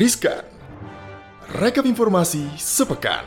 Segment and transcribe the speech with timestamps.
[0.00, 0.40] Riskan
[1.60, 3.20] Rekap informasi sepekan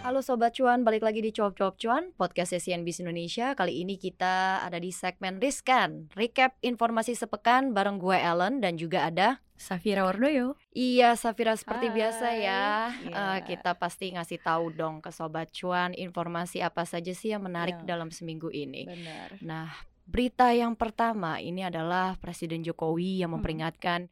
[0.00, 3.52] Halo Sobat Cuan, balik lagi di Cuap Cuap Cuan, podcast CNBC Indonesia.
[3.52, 9.12] Kali ini kita ada di segmen Riskan, recap informasi sepekan bareng gue Ellen dan juga
[9.12, 10.56] ada Safira Wardoyo.
[10.72, 11.96] Iya, Safira seperti Hai.
[12.00, 12.64] biasa ya.
[13.04, 13.12] Iya.
[13.12, 17.76] Eh, kita pasti ngasih tahu dong ke Sobat Cuan informasi apa saja sih yang menarik
[17.84, 17.84] Iya.
[17.84, 18.88] dalam seminggu ini.
[18.88, 19.36] Benar.
[19.44, 19.68] Nah,
[20.06, 23.42] berita yang pertama ini adalah Presiden Jokowi yang Hmm.
[23.42, 24.08] memperingatkan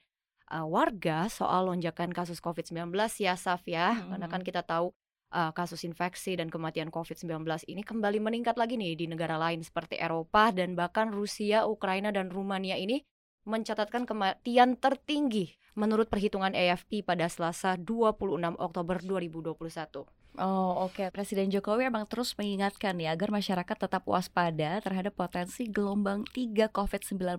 [0.50, 2.90] uh, warga soal lonjakan kasus COVID-19
[3.22, 3.94] ya, Saf ya.
[3.94, 4.14] Hmm.
[4.14, 4.92] Karena kan kita tahu
[5.32, 9.96] uh, kasus infeksi dan kematian COVID-19 ini kembali meningkat lagi nih di negara lain seperti
[9.98, 13.02] Eropa dan bahkan Rusia, Ukraina dan Rumania ini
[13.44, 20.23] mencatatkan kematian tertinggi menurut perhitungan AFP pada Selasa 26 Oktober 2021.
[20.34, 26.26] Oh oke, Presiden Jokowi emang terus mengingatkan ya agar masyarakat tetap waspada terhadap potensi gelombang
[26.34, 27.38] 3 COVID-19.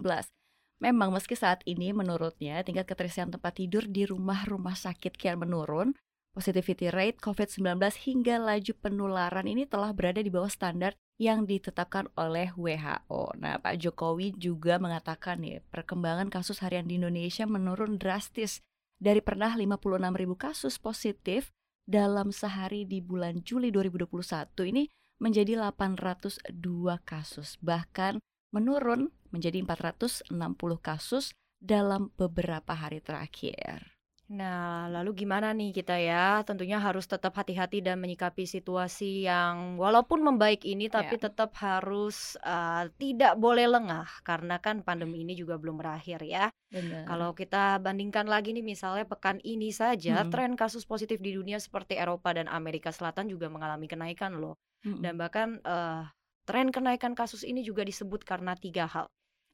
[0.80, 5.92] Memang meski saat ini menurutnya tingkat keterisian tempat tidur di rumah-rumah sakit kian menurun,
[6.32, 12.56] positivity rate COVID-19 hingga laju penularan ini telah berada di bawah standar yang ditetapkan oleh
[12.56, 13.36] WHO.
[13.40, 18.64] Nah, Pak Jokowi juga mengatakan nih, perkembangan kasus harian di Indonesia menurun drastis
[19.00, 20.00] dari pernah 56.000
[20.40, 21.52] kasus positif
[21.86, 24.84] dalam sehari di bulan Juli 2021 ini
[25.22, 26.52] menjadi 802
[27.08, 28.20] kasus, bahkan
[28.52, 30.34] menurun menjadi 460
[30.84, 33.95] kasus dalam beberapa hari terakhir.
[34.26, 36.42] Nah, lalu gimana nih kita ya?
[36.42, 41.30] Tentunya harus tetap hati-hati dan menyikapi situasi yang walaupun membaik ini, tapi Ya.
[41.30, 46.50] tetap harus uh, tidak boleh lengah karena kan pandemi ini juga belum berakhir ya.
[46.74, 47.06] Benar.
[47.06, 50.34] Kalau kita bandingkan lagi nih, misalnya pekan ini saja, Mm-mm.
[50.34, 54.58] tren kasus positif di dunia seperti Eropa dan Amerika Selatan juga mengalami kenaikan loh.
[54.82, 55.06] Mm-mm.
[55.06, 56.02] Dan bahkan uh,
[56.50, 59.06] tren kenaikan kasus ini juga disebut karena tiga hal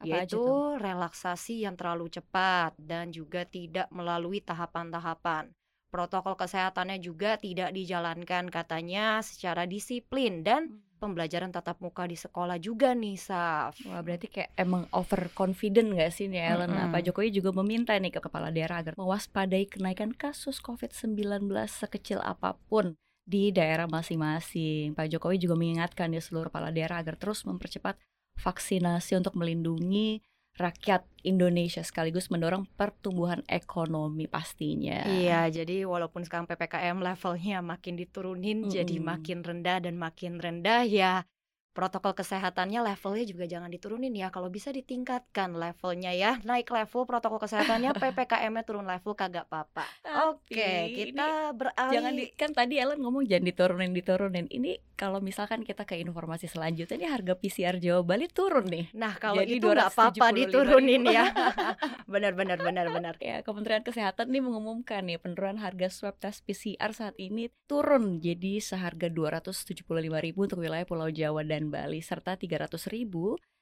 [0.01, 0.41] Apa yaitu
[0.81, 5.53] relaksasi yang terlalu cepat dan juga tidak melalui tahapan-tahapan.
[5.91, 12.93] Protokol kesehatannya juga tidak dijalankan katanya secara disiplin dan pembelajaran tatap muka di sekolah juga
[12.93, 13.75] nih, Saf.
[13.89, 16.71] Wah berarti kayak emang overconfident gak sih nih Ellen?
[16.71, 16.95] Nah, Mm-mm.
[16.95, 22.55] Pak Jokowi juga meminta nih ke kepala daerah agar mewaspadai kenaikan kasus COVID-19 sekecil apa
[22.69, 22.93] pun
[23.25, 24.93] di daerah masing-masing.
[24.93, 27.97] Pak Jokowi juga mengingatkan ya seluruh kepala daerah agar terus mempercepat
[28.37, 30.21] vaksinasi untuk melindungi
[30.59, 35.07] rakyat Indonesia sekaligus mendorong pertumbuhan ekonomi pastinya.
[35.07, 39.07] Iya, jadi walaupun sekarang PPKM levelnya makin diturunin jadi Mm-mm.
[39.07, 41.23] makin rendah dan makin rendah ya
[41.71, 47.39] protokol kesehatannya levelnya juga jangan diturunin ya kalau bisa ditingkatkan levelnya ya naik level protokol
[47.39, 49.87] kesehatannya PPKM-nya turun level kagak apa-apa.
[50.31, 54.47] Oke, Tapi kita beralih Jangan di, kan tadi Ellen ngomong jangan diturunin diturunin.
[54.51, 58.93] Ini kalau misalkan kita ke informasi selanjutnya ini harga PCR Jawa Bali turun nih.
[58.93, 60.39] Nah, kalau Jadi itu nggak apa-apa 275.000.
[60.45, 61.25] diturunin ya.
[62.13, 63.15] benar benar benar benar.
[63.17, 68.61] Ya, Kementerian Kesehatan nih mengumumkan nih penurunan harga swab tes PCR saat ini turun jadi
[68.61, 73.05] seharga 275.000 untuk wilayah Pulau Jawa dan Bali serta 300.000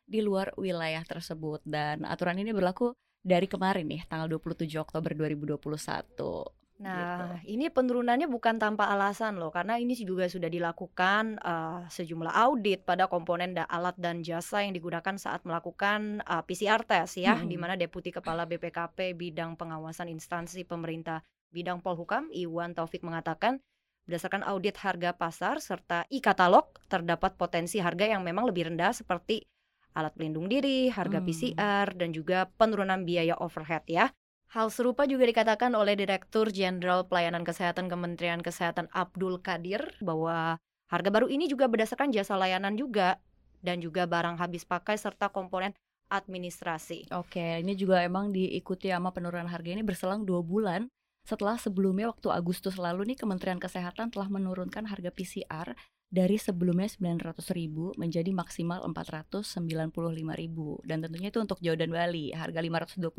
[0.10, 6.60] di luar wilayah tersebut dan aturan ini berlaku dari kemarin nih tanggal 27 Oktober 2021.
[6.80, 12.88] Nah, ini penurunannya bukan tanpa alasan loh, karena ini juga sudah dilakukan eh, sejumlah audit
[12.88, 17.52] pada komponen da alat dan jasa yang digunakan saat melakukan eh, PCR test ya, Mm-mm.
[17.52, 21.20] di mana Deputi Kepala BPKP bidang pengawasan instansi pemerintah
[21.52, 23.60] bidang Polhukam Iwan Taufik mengatakan
[24.10, 29.46] berdasarkan audit harga pasar serta e-katalog terdapat potensi harga yang memang lebih rendah seperti
[29.94, 31.28] alat pelindung diri, harga Hmm.
[31.30, 34.10] PCR dan juga penurunan biaya overhead ya.
[34.50, 40.58] Hal serupa juga dikatakan oleh Direktur Jenderal Pelayanan Kesehatan Kementerian Kesehatan Abdul Kadir bahwa
[40.90, 43.22] harga baru ini juga berdasarkan jasa layanan juga
[43.62, 45.78] dan juga barang habis pakai serta komponen
[46.10, 47.14] administrasi.
[47.14, 50.90] Oke, ini juga emang diikuti sama penurunan harga ini berselang dua bulan
[51.28, 55.78] setelah sebelumnya waktu Agustus lalu nih Kementerian Kesehatan telah menurunkan harga PCR
[56.10, 62.34] dari sebelumnya 900.000 menjadi maksimal 495.000 dan tentunya itu untuk Jawa dan Bali.
[62.34, 63.14] Harga 525.000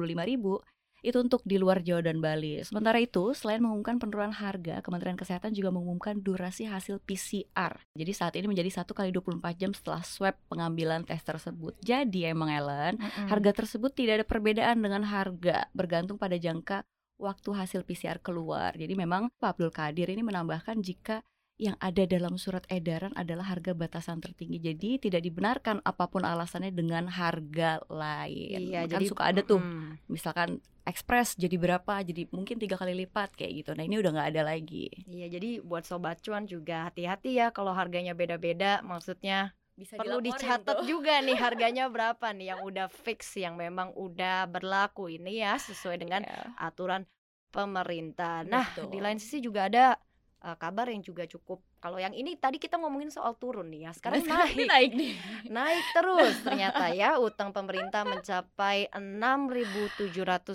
[1.00, 2.60] itu untuk di luar Jawa dan Bali.
[2.60, 7.80] Sementara itu, selain mengumumkan penurunan harga, Kementerian Kesehatan juga mengumumkan durasi hasil PCR.
[7.96, 11.72] Jadi saat ini menjadi 1 kali 24 jam setelah swab pengambilan tes tersebut.
[11.80, 16.84] Jadi emang Ellen, Harga tersebut tidak ada perbedaan dengan harga bergantung pada jangka
[17.20, 18.72] waktu hasil PCR keluar.
[18.74, 21.20] Jadi memang Pak Abdul Kadir ini menambahkan jika
[21.60, 24.64] yang ada dalam surat edaran adalah harga batasan tertinggi.
[24.64, 28.72] Jadi tidak dibenarkan apa pun alasannya dengan harga lain.
[28.72, 32.96] Iya, kan jadi suka ada tuh, mm, misalkan ekspres jadi berapa, jadi mungkin tiga kali
[33.04, 33.70] lipat kayak gitu.
[33.76, 34.88] Nah ini udah nggak ada lagi.
[35.04, 40.76] Iya, jadi buat sobat cuan juga hati-hati ya kalau harganya beda-beda, maksudnya Bisa perlu dicatat
[40.76, 40.84] tuh.
[40.84, 45.96] juga nih harganya berapa nih yang udah fix yang memang udah berlaku ini ya sesuai
[45.96, 46.52] dengan Iya.
[46.60, 47.08] aturan
[47.48, 48.44] pemerintah.
[48.44, 48.92] Nah, Betul.
[48.92, 49.96] di lain sisi juga ada
[50.40, 51.58] uh, kabar yang juga cukup.
[51.78, 54.68] Kalau yang ini tadi kita ngomongin soal turun nih ya, sekarang naik.
[54.68, 55.12] naik nih.
[55.48, 60.52] Naik terus ternyata ya utang pemerintah mencapai 6.711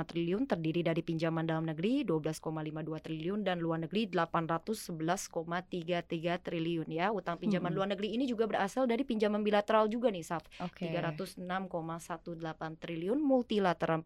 [0.08, 7.12] triliun terdiri dari pinjaman dalam negeri 12,52 triliun dan luar negeri 811,33 triliun ya.
[7.12, 7.76] Utang pinjaman Hmm.
[7.76, 10.48] luar negeri ini juga berasal dari pinjaman bilateral juga nih, Saf.
[10.64, 10.88] Oke.
[10.88, 14.00] 306,18 triliun, multilateral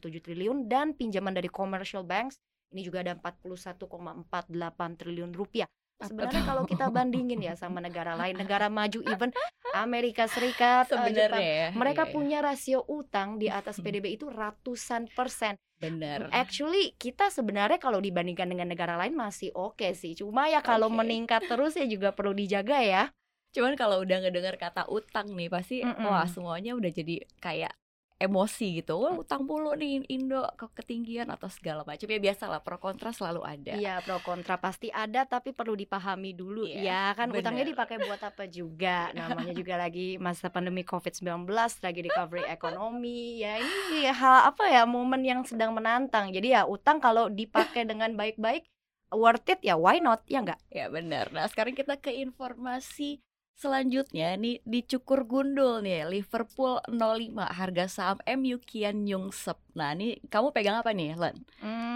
[0.00, 2.40] 463,67 triliun dan pinjaman dari commercial banks
[2.72, 5.66] ini juga ada 41,48 triliun rupiah.
[6.00, 9.28] Sebenarnya kalau kita bandingin ya sama negara lain, negara maju even
[9.76, 11.68] Amerika Serikat, eh, Jepang, Sebenarnya ya.
[11.76, 12.12] mereka iya.
[12.14, 15.60] punya rasio utang di atas PDB itu ratusan persen.
[15.80, 16.28] benar.
[16.28, 20.12] Actually kita sebenarnya kalau dibandingkan dengan negara lain masih oke sih.
[20.12, 21.00] Cuma ya kalau Oke.
[21.00, 23.08] meningkat terus ya juga perlu dijaga ya.
[23.56, 26.04] Cuman kalau udah ngedengar kata utang nih pasti Mm-mm.
[26.04, 27.72] wah semuanya udah jadi kayak
[28.20, 29.00] emosi gitu.
[29.00, 32.04] Wah, utang mulu nih Indo ke ketinggian atau segala macam.
[32.04, 33.72] Ya biasalah pro kontra selalu ada.
[33.72, 37.72] Iya pro kontra pasti ada tapi perlu dipahami dulu Iya, ya kan utangnya bener.
[37.72, 41.48] dipakai buat apa juga namanya juga lagi masa pandemi COVID-19
[41.80, 47.00] lagi recovery ekonomi ya ini hal apa ya momen yang sedang menantang jadi ya utang
[47.00, 48.68] kalau dipakai dengan baik-baik
[49.08, 51.32] worth it ya why not ya enggak Ya benar.
[51.32, 53.18] Nah sekarang kita ke informasi
[53.60, 56.96] selanjutnya nih di Cukur Gundul nih Liverpool 05
[57.36, 59.60] harga saham MU kian nyungsep.
[59.70, 61.36] Nah ini kamu pegang apa nih Len?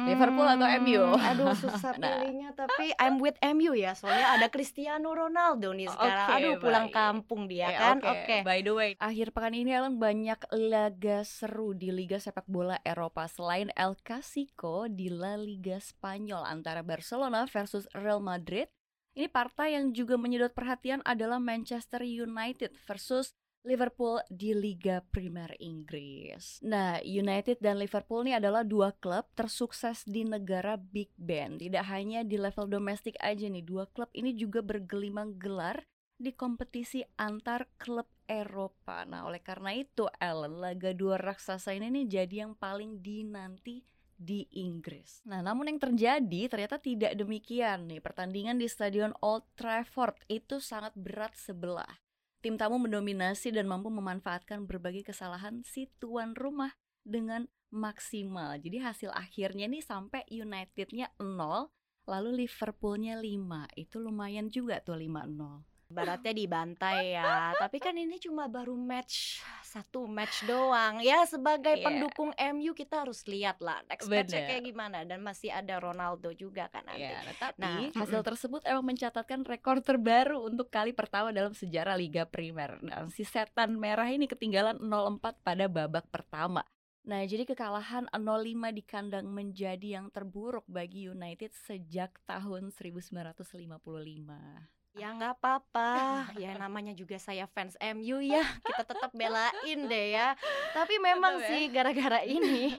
[0.05, 1.01] Liverpool atau MU?
[1.11, 2.21] Hmm, aduh susah Nah.
[2.21, 6.87] pilihnya tapi I'm with MU ya soalnya ada Cristiano Ronaldo nih sekarang Oke, aduh pulang
[6.87, 6.95] baik.
[6.95, 8.13] kampung dia Eh, kan oke.
[8.13, 12.77] oke By the way, akhir pekan ini Ellen banyak laga seru di Liga Sepak Bola
[12.83, 18.69] Eropa selain El Clasico di La Liga Spanyol antara Barcelona versus Real Madrid.
[19.15, 23.31] Ini partai yang juga menyedot perhatian adalah Manchester United versus
[23.63, 26.61] Liverpool di Liga Premier Inggris.
[26.67, 31.57] Nah, United dan Liverpool ini adalah dua klub tersukses di negara Big Ben.
[31.57, 35.81] Tidak hanya di level domestik aja nih, dua klub ini juga bergelimang gelar
[36.19, 39.07] di kompetisi antar klub Eropa.
[39.07, 44.47] Nah, oleh karena itu, Ellen, laga dua raksasa ini nih jadi yang paling dinanti di
[44.55, 45.23] Inggris.
[45.27, 48.01] Nah, namun yang terjadi ternyata tidak demikian nih.
[48.01, 52.01] Pertandingan di Stadion Old Trafford itu sangat berat sebelah.
[52.45, 58.55] Tim tamu mendominasi dan mampu memanfaatkan berbagai kesalahan si tuan rumah dengan maksimal.
[58.61, 61.73] Jadi hasil akhirnya nih sampai Unitednya 0,
[62.07, 63.67] lalu Liverpoolnya 5.
[63.75, 65.74] Itu lumayan juga tuh 5-0.
[65.95, 71.87] Baratnya dibantai ya Tapi kan ini cuma baru match Satu match doang Ya sebagai Iya.
[71.87, 76.67] pendukung MU kita harus lihat lah Next matchnya kayak gimana Dan masih ada Ronaldo juga
[76.69, 81.31] kan nanti Ya, nah, tapi Nah, hasil tersebut emang mencatatkan rekor terbaru untuk kali pertama
[81.31, 82.81] dalam sejarah Liga Primer.
[82.83, 86.65] Nah, si setan merah ini ketinggalan 0-4 pada babak pertama.
[87.05, 94.65] Nah, jadi kekalahan 0-5 di kandang menjadi yang terburuk bagi United sejak tahun 1955.
[94.95, 95.91] Ya nggak apa-apa.
[96.39, 98.47] Ya namanya juga saya fans MU ya.
[98.63, 100.39] Kita tetap belain deh ya.
[100.71, 101.51] Tapi memang Tetap ya.
[101.51, 102.79] sih gara-gara ini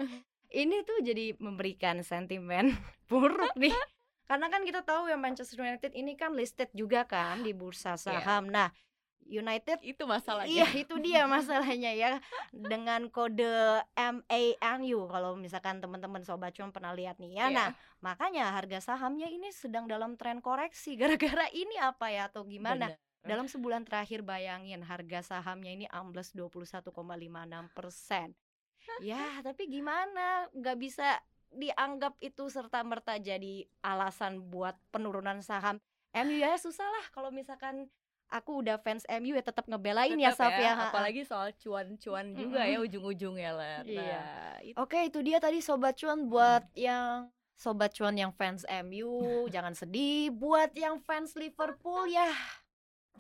[0.56, 2.72] Ini tuh jadi memberikan sentimen
[3.12, 3.76] buruk nih.
[4.26, 8.48] Karena kan kita tahu ya Manchester United ini kan listed juga kan di bursa saham.
[8.48, 8.72] Nah,
[9.26, 10.54] United Itu masalahnya.
[10.54, 12.12] Iya, itu dia masalahnya ya.
[12.54, 17.46] Dengan kode MANU kalau misalkan teman-teman sobat cuan pernah lihat nih ya.
[17.50, 17.56] Iya.
[17.58, 17.70] Nah,
[18.06, 22.94] makanya harga sahamnya ini sedang dalam tren koreksi gara-gara ini apa ya atau gimana?
[22.94, 23.02] Bener.
[23.26, 26.94] Dalam sebulan terakhir bayangin harga sahamnya ini ambles 21,56
[27.74, 28.38] persen.
[29.02, 30.46] Ya, tapi gimana?
[30.54, 31.18] Nggak bisa
[31.50, 35.82] dianggap itu serta merta jadi alasan buat penurunan saham.
[36.14, 37.90] MU ya susah lah kalau misalkan
[38.30, 40.74] aku udah fans MU ya tetap ngebelain ya Tetep Saf ya.
[40.74, 40.84] ha-ha.
[40.90, 43.78] apalagi soal cuan-cuan juga ya ujung-ujungnya lah.
[43.86, 44.02] Iya.
[44.02, 49.46] Nah, itu Oke, itu dia tadi sobat cuan buat yang sobat cuan yang fans MU
[49.54, 50.34] jangan sedih.
[50.34, 52.28] Buat yang fans Liverpool ya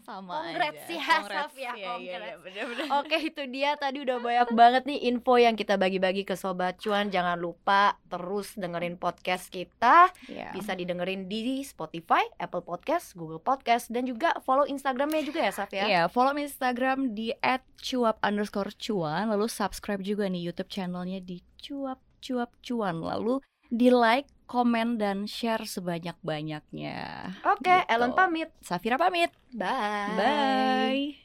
[0.04, 0.92] sama Congrats aja.
[0.92, 1.32] ya, Congrats.
[1.48, 2.40] Saf, ya, iya, congrats.
[2.44, 2.88] bener-bener.
[3.00, 7.08] Oke itu dia tadi udah banyak banget nih info yang kita bagi-bagi ke Sobat Cuan
[7.08, 10.52] Jangan lupa terus dengerin podcast kita Iya.
[10.52, 15.72] Bisa didengerin di Spotify, Apple Podcast, Google Podcast Dan juga follow Instagramnya juga ya Saf
[15.72, 17.32] ya Iya, follow Instagram di
[17.80, 23.38] @cuap underscore cuan, lalu subscribe juga nih YouTube channelnya di cuap cuap cuan, lalu
[23.70, 27.34] di like, komen dan share sebanyak banyaknya.
[27.46, 27.92] Oke, Gitu.
[27.92, 29.34] Ellen pamit Safira pamit.
[29.52, 31.25] Bye Bye.